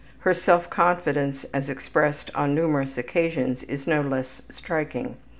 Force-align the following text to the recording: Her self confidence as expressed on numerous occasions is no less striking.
Her 0.21 0.33
self 0.33 0.67
confidence 0.67 1.43
as 1.53 1.69
expressed 1.69 2.31
on 2.33 2.55
numerous 2.55 2.97
occasions 2.97 3.61
is 3.61 3.85
no 3.85 4.01
less 4.01 4.41
striking. 4.49 5.15